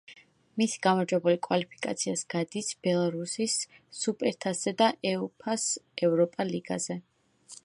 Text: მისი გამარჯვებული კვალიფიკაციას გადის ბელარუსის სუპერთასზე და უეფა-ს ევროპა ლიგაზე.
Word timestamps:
მისი 0.59 0.79
გამარჯვებული 0.85 1.37
კვალიფიკაციას 1.47 2.25
გადის 2.35 2.71
ბელარუსის 2.87 3.59
სუპერთასზე 4.01 4.77
და 4.83 4.91
უეფა-ს 5.15 5.71
ევროპა 6.09 6.51
ლიგაზე. 6.55 7.03